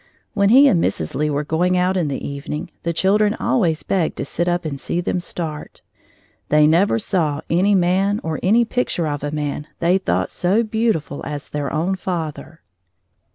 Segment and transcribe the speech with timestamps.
[0.33, 1.13] When he and Mrs.
[1.13, 4.81] Lee were going out in the evening, the children always begged to sit up and
[4.81, 5.83] see them start.
[6.49, 11.23] They never saw any man or any picture of a man they thought so beautiful
[11.23, 12.63] as their own father.